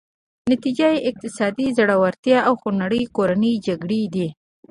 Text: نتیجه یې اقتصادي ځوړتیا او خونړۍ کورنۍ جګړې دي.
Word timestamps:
نتیجه 0.51 0.87
یې 0.93 1.05
اقتصادي 1.09 1.67
ځوړتیا 1.77 2.37
او 2.47 2.53
خونړۍ 2.61 3.03
کورنۍ 3.15 3.53
جګړې 3.67 4.01
دي. 4.13 4.27